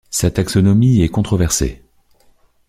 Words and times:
Sa 0.09 0.31
taxonomie 0.31 1.03
est 1.03 1.09
controversée. 1.09 1.83